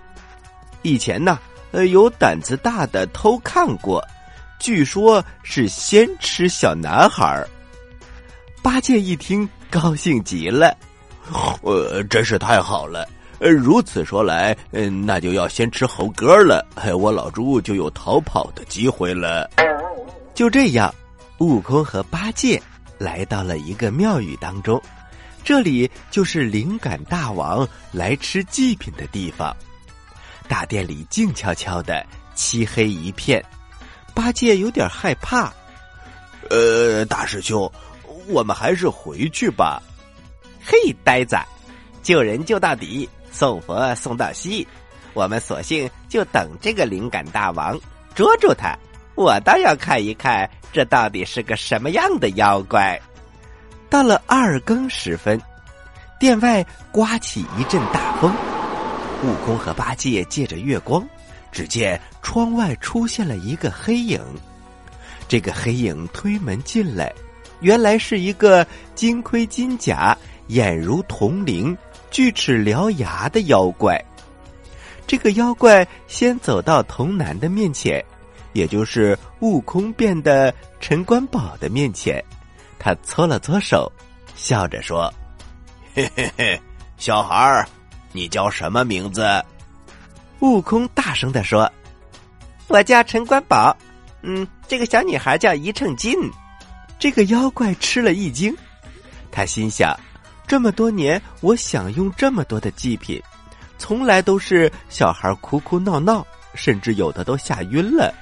[0.82, 1.38] 以前呢，
[1.72, 4.04] 呃，有胆子大的偷看过，
[4.58, 7.46] 据说是先吃小男孩。
[8.64, 10.76] 八戒一听，高兴极了，
[11.62, 13.08] 呃，真是太好了。
[13.40, 16.66] 呃，如此说来，嗯，那就要先吃猴哥了，
[16.98, 19.50] 我老猪就有逃跑的机会了。
[20.34, 20.94] 就这样，
[21.40, 22.62] 悟空和八戒
[22.98, 24.82] 来到了一个庙宇当中，
[25.44, 29.56] 这里就是灵感大王来吃祭品的地方。
[30.48, 33.44] 大殿里静悄悄的，漆黑一片，
[34.16, 35.54] 八戒有点害怕。
[36.50, 37.72] 呃，大师兄，
[38.28, 39.82] 我们还是回去吧。
[40.66, 41.38] 嘿，呆子，
[42.02, 43.08] 救人救到底。
[43.38, 44.68] 送佛送到西，
[45.14, 47.80] 我们索性就等这个灵感大王
[48.16, 48.76] 捉住他。
[49.14, 53.00] 我倒要看一看，这到底是个什么样的妖怪。
[53.92, 55.40] 到了二更时分，
[56.20, 58.34] 殿外刮起一阵大风，
[59.24, 61.08] 悟空和八戒借着月光，
[61.52, 64.20] 只见窗外出现了一个黑影。
[65.28, 67.14] 这个黑影推门进来，
[67.60, 71.78] 原来是一个金盔金甲、眼如铜铃。
[72.10, 74.04] 锯齿獠牙的妖怪，
[75.06, 78.04] 这个妖怪先走到童男的面前，
[78.54, 82.24] 也就是悟空变的陈官宝的面前，
[82.80, 83.92] 他搓了搓手，
[84.36, 85.14] 笑着说
[85.94, 86.62] ：“嘿嘿嘿，
[86.98, 87.68] 小孩儿，
[88.12, 89.26] 你叫什么名字？”
[90.40, 91.72] 悟空大声的说
[92.68, 93.76] ：“我叫陈官宝。”
[94.24, 96.14] 嗯，这个小女孩叫一秤金。
[97.00, 98.56] 这个妖怪吃了一惊，
[99.32, 99.98] 他心想。
[100.48, 103.22] 这么多年，我享用这么多的祭品，
[103.78, 108.14] 从来都是小孩哭哭闹闹，甚至有的都吓晕了。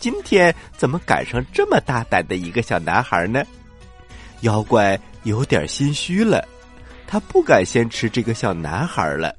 [0.00, 3.44] 今天怎么赶上这么大胆的一个小男孩呢？
[4.40, 6.44] 妖怪有点心虚了，
[7.06, 9.32] 他不敢先吃这个小男孩了，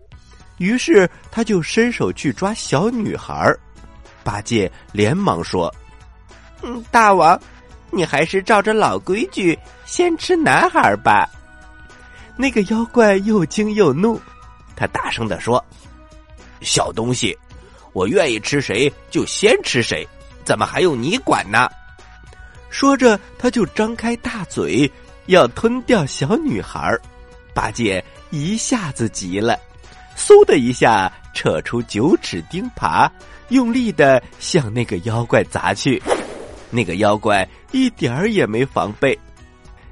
[0.58, 3.54] 于是他就伸手去抓小女孩。
[4.24, 5.74] 八戒连忙说
[6.62, 7.38] ：“嗯，大王，
[7.90, 11.28] 你还是照着老规矩，先吃男孩吧。”
[12.38, 14.20] 那个妖怪又惊又怒，
[14.76, 15.64] 他大声的说
[16.62, 17.38] ：“小东西，
[17.94, 20.08] 我愿意吃谁就先吃谁，
[20.44, 21.70] 怎么还用你管呢？”
[22.70, 24.90] 说着，他就张开大嘴
[25.26, 26.98] 要吞掉小女孩。
[27.54, 29.60] 八戒一下子急了，
[30.16, 33.10] 嗖的一下扯出九齿钉耙，
[33.50, 36.02] 用力的向那个妖怪砸去。
[36.70, 39.20] 那个妖怪一点儿也没防备，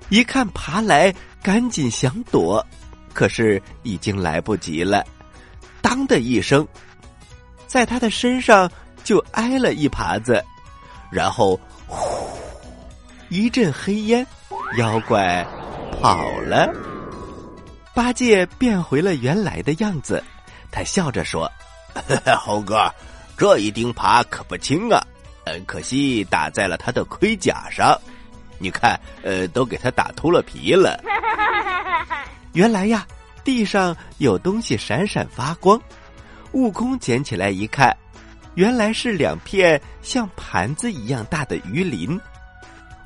[0.07, 1.13] 一看爬来。
[1.41, 2.65] 赶紧想躲，
[3.13, 5.03] 可是已经来不及了。
[5.81, 6.67] 当的一声，
[7.67, 8.69] 在他的身上
[9.03, 10.43] 就挨了一耙子，
[11.11, 12.27] 然后呼
[13.29, 14.25] 一阵黑烟，
[14.77, 15.45] 妖怪
[16.01, 16.69] 跑了。
[17.93, 20.23] 八戒变回了原来的样子，
[20.71, 21.51] 他笑着说
[22.39, 22.93] ：“猴哥，
[23.37, 25.01] 这一钉耙可不轻啊，
[25.45, 27.99] 嗯，可惜打在了他的盔甲上。”
[28.59, 31.01] 你看，呃，都给他打秃了皮了。
[32.53, 33.07] 原来呀，
[33.43, 35.79] 地上有东西闪闪发光。
[36.51, 37.95] 悟空捡起来一看，
[38.55, 42.19] 原来是两片像盘子一样大的鱼鳞。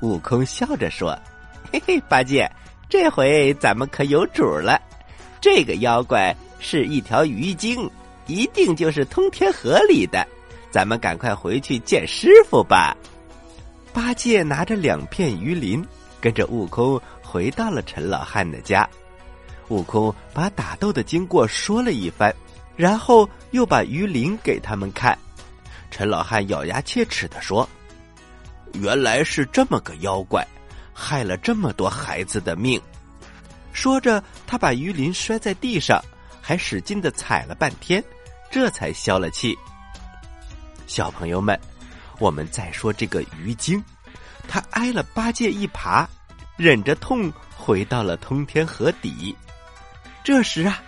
[0.00, 1.16] 悟空笑着说
[1.72, 2.50] ：“嘿嘿，八戒，
[2.88, 4.80] 这回咱们可有主了。
[5.40, 7.88] 这个妖怪是一条鱼精，
[8.26, 10.26] 一定就是通天河里的。
[10.70, 12.96] 咱们赶快回去见师傅吧。”
[13.94, 15.86] 八戒拿着两片鱼鳞，
[16.20, 18.86] 跟着悟空回到了陈老汉的家。
[19.68, 22.34] 悟空把打斗的经过说了一番，
[22.74, 25.16] 然后又把鱼鳞给他们看。
[25.92, 27.66] 陈老汉咬牙切齿的说
[28.74, 30.44] ：“原来是这么个妖怪，
[30.92, 32.82] 害了这么多孩子的命。”
[33.72, 36.02] 说着，他把鱼鳞摔在地上，
[36.42, 38.02] 还使劲的踩了半天，
[38.50, 39.56] 这才消了气。
[40.88, 41.56] 小朋友们。
[42.18, 43.82] 我们再说这个鱼精，
[44.48, 46.06] 他挨了八戒一耙，
[46.56, 49.34] 忍着痛回到了通天河底。
[50.22, 50.82] 这时啊，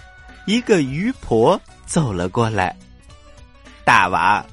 [0.47, 2.75] 一个鱼婆走了过来。
[3.85, 4.45] 大王，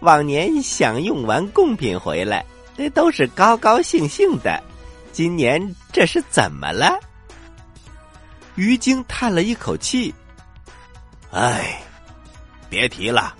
[0.00, 2.44] 往年享用完贡品回来，
[2.76, 4.62] 那都是高高兴兴的，
[5.12, 6.98] 今年这是怎么了？
[8.56, 10.12] 鱼精叹了一口气
[11.30, 11.80] ：“唉，
[12.68, 13.34] 别提了。”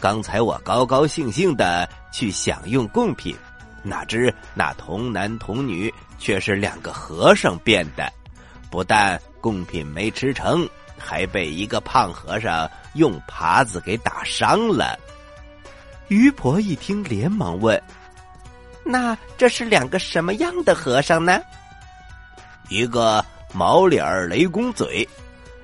[0.00, 3.36] 刚才我高高兴兴的去享用贡品，
[3.82, 8.10] 哪知那童男童女却是两个和尚变的，
[8.70, 10.66] 不但贡品没吃成，
[10.98, 14.98] 还被一个胖和尚用耙子给打伤了。
[16.08, 17.80] 于婆一听，连忙问
[18.82, 21.40] ：“那这是两个什么样的和尚呢？”
[22.70, 23.22] 一个
[23.52, 25.06] 毛脸雷公嘴，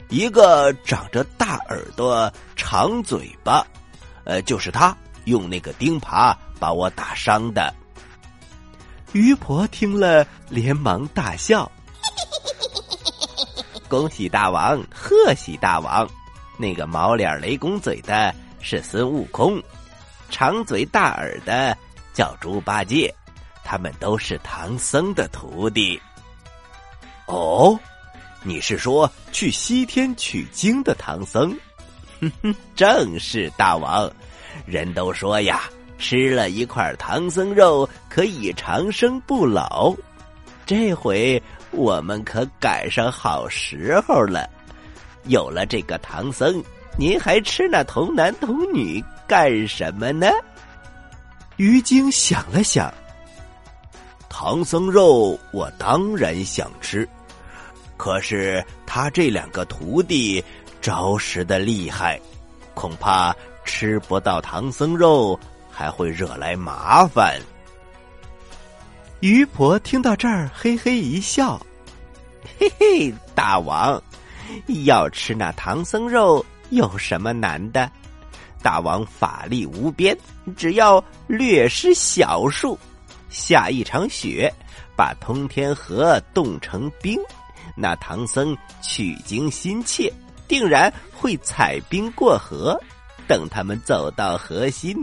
[0.09, 3.67] 一个长着大耳朵长嘴巴，
[4.27, 7.73] 呃，就是他用那个钉耙把我打伤的。
[9.13, 11.71] 鱼婆听了，连忙大笑。
[13.89, 16.07] 恭喜大王，贺喜大王！
[16.59, 19.63] 那个毛脸雷公嘴的是孙悟空，
[20.29, 21.77] 长嘴大耳的
[22.13, 23.15] 叫猪八戒，
[23.63, 26.01] 他们都是唐僧的徒弟。
[27.27, 27.79] 哦，
[28.43, 31.57] 你是说去西天取经的唐僧？
[32.21, 34.11] 哼哼，正是大王。
[34.67, 35.63] 人都说呀，
[35.99, 39.95] 吃了一块唐僧肉可以长生不老。
[40.65, 41.43] 这回。
[41.73, 44.49] 我们可赶上好时候了，
[45.25, 46.63] 有了这个唐僧，
[46.97, 50.31] 您还吃那童男童女干什么呢？
[51.57, 52.91] 于晶想了想，
[54.31, 57.07] 唐僧肉我当然想吃，
[57.99, 60.43] 可是他这两个徒弟
[60.87, 62.21] 着实的厉害，
[62.73, 63.35] 恐怕
[63.65, 65.37] 吃不到唐僧肉，
[65.69, 67.41] 还会惹来麻烦。
[69.19, 71.61] 鱼婆听到这儿，嘿嘿一笑
[72.57, 74.01] ：“嘿嘿，大王，
[74.85, 77.91] 要吃那唐僧肉有什么难的？
[78.63, 80.17] 大王法力无边，
[80.57, 82.79] 只要略施小术，
[83.29, 84.49] 下一场雪，
[84.95, 87.19] 把通天河冻成冰，
[87.75, 90.13] 那唐僧取经心切，
[90.49, 92.79] 定然会踩冰过河。
[93.27, 94.97] 等他们走到河心，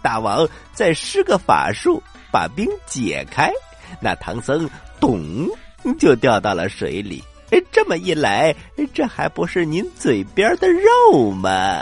[0.00, 2.02] 大王再施个法术。”
[2.34, 3.48] 把冰解开，
[4.00, 4.68] 那唐僧
[4.98, 5.48] 咚
[6.00, 7.22] 就掉到了水里。
[7.70, 8.52] 这么一来，
[8.92, 11.80] 这还不是您嘴边的肉吗？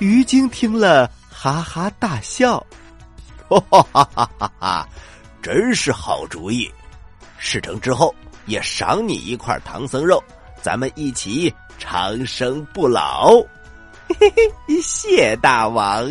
[0.00, 2.58] 于晶听了，哈哈大笑，
[3.46, 4.88] 哈哈哈哈哈哈！
[5.40, 6.68] 真是好主意。
[7.38, 8.12] 事成之后，
[8.46, 10.20] 也赏你一块唐僧肉，
[10.64, 13.38] 咱们一起长生不老。
[14.18, 14.32] 嘿
[14.66, 16.10] 嘿，谢大王。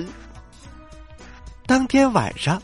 [1.65, 2.61] 当天晚上，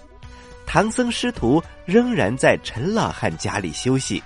[0.68, 4.22] 唐僧师徒仍然在陈老汉家里休息。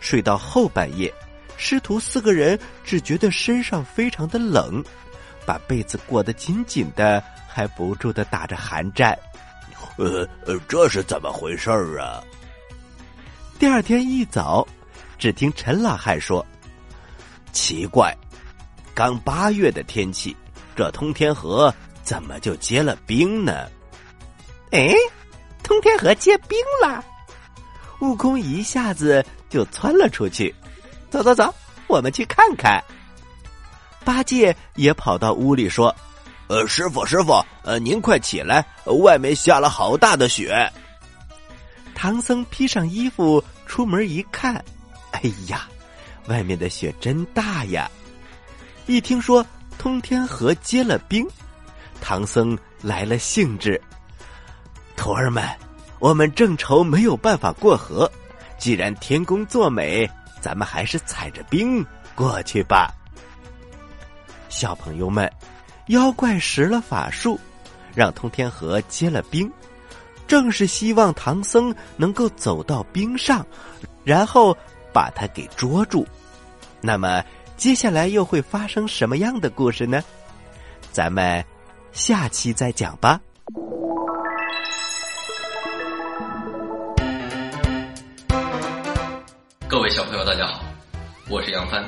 [0.00, 1.12] 睡到后半夜，
[1.56, 4.82] 师徒四个人只觉得身上非常的冷，
[5.46, 9.16] 把被子裹得紧紧的，还不住的打着寒战。
[9.98, 12.20] 呃呃，这是怎么回事儿啊？
[13.56, 14.66] 第二天一早，
[15.16, 16.44] 只听陈老汉说
[17.52, 18.16] ：“奇怪，
[18.94, 20.36] 刚八月的天气，
[20.76, 21.72] 这通天河
[22.02, 23.68] 怎么就结了冰呢？”
[24.70, 24.92] 哎，
[25.62, 27.04] 通天河结冰了！
[28.00, 30.54] 悟空一下子就窜了出去。
[31.10, 31.52] 走走走，
[31.86, 32.82] 我们去看看。
[34.04, 35.94] 八戒也跑到屋里说
[36.48, 38.64] ：“呃，师傅，师傅，呃，您快起来，
[39.02, 40.70] 外面下了好大的雪。”
[41.94, 44.64] 唐僧披上衣服出门一看，
[45.10, 45.66] 哎呀，
[46.28, 47.90] 外面的雪真大呀！
[48.86, 49.44] 一听说
[49.78, 51.26] 通天河结了冰，
[52.00, 53.80] 唐僧来了兴致。
[54.96, 55.44] 徒儿们，
[55.98, 58.10] 我们正愁没有办法过河，
[58.58, 60.08] 既然天公作美，
[60.40, 62.92] 咱们还是踩着冰过去吧。
[64.48, 65.30] 小朋友们，
[65.88, 67.38] 妖怪施了法术，
[67.94, 69.50] 让通天河结了冰，
[70.26, 73.46] 正是希望唐僧能够走到冰上，
[74.04, 74.56] 然后
[74.92, 76.06] 把他给捉住。
[76.80, 77.24] 那么，
[77.56, 80.02] 接下来又会发生什么样的故事呢？
[80.92, 81.44] 咱们
[81.92, 83.20] 下期再讲吧。
[89.68, 90.62] 各位小朋友，大家好，
[91.28, 91.84] 我是杨帆，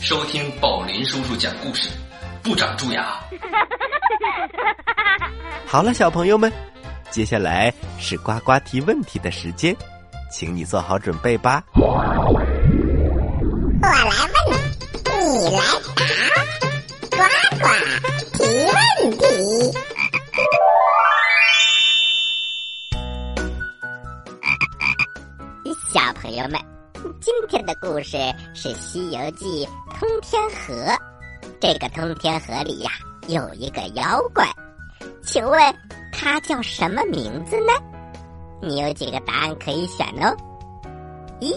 [0.00, 1.88] 收听宝林叔叔讲故事，
[2.42, 3.18] 不长蛀牙。
[5.66, 6.52] 好了，小朋友们，
[7.10, 9.74] 接下来是呱呱提问题的时间，
[10.30, 11.64] 请你做好准备吧。
[11.74, 12.44] 我来问，
[15.44, 15.68] 你来答，
[17.10, 17.18] 呱
[17.60, 17.66] 呱
[18.32, 18.78] 提问
[19.18, 19.22] 题。
[25.92, 26.58] 小朋友们。
[27.20, 28.16] 今天的故事
[28.54, 29.66] 是《西游记》
[29.98, 30.96] 通天河。
[31.60, 32.90] 这个通天河里呀，
[33.26, 34.48] 有一个妖怪，
[35.22, 35.74] 请问
[36.10, 37.72] 他叫什么名字呢？
[38.62, 40.34] 你有几个答案可以选哦：
[41.38, 41.54] 一、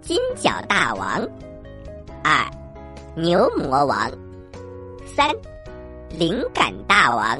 [0.00, 1.20] 金角大王；
[2.22, 2.48] 二、
[3.16, 4.08] 牛魔王；
[5.16, 5.28] 三、
[6.10, 7.36] 灵感大王。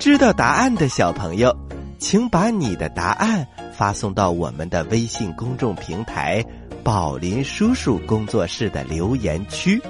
[0.00, 1.56] 知道答案的小朋友，
[2.00, 3.46] 请把你的答案。
[3.72, 6.44] 发送到我们的微信公众平台
[6.84, 9.80] “宝林叔叔工作室”的留言区。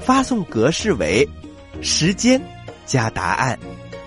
[0.00, 1.28] 发送格式为：
[1.82, 2.40] 时间
[2.86, 3.58] 加答案。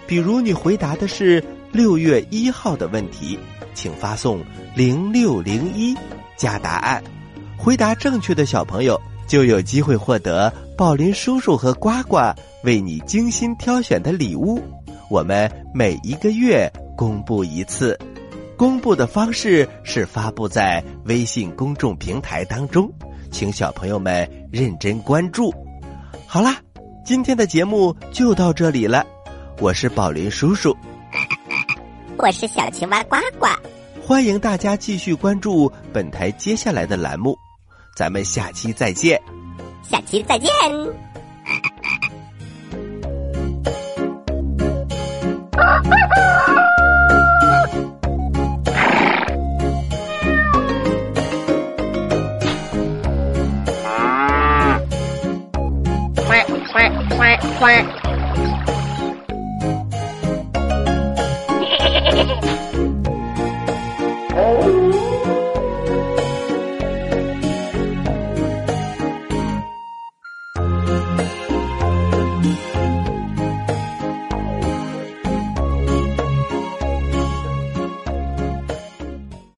[0.07, 3.37] 比如你回答的是六月一号的问题，
[3.73, 4.41] 请发送
[4.75, 5.95] 零六零一
[6.37, 7.03] 加答案。
[7.57, 12.17] 回答正确的小朋友就有机会获得宝林叔叔和呱呱
[12.63, 14.61] 为你精心挑选的礼物。
[15.09, 17.97] 我们每一个月公布一次，
[18.57, 22.91] 公布的方式是发布在微信公众平台当中，
[23.31, 25.53] 请小朋友们认真关注。
[26.25, 26.57] 好啦，
[27.05, 29.05] 今天的节目就到这里了，
[29.59, 30.75] 我是宝林叔叔，
[32.17, 33.47] 我是小青蛙呱呱，
[34.05, 37.37] 欢迎大家继续关注本台接下来的栏目，
[37.95, 39.17] 咱们下期再见，
[39.81, 40.51] 下期再见。
[56.27, 57.92] quack, quack, quack, quack.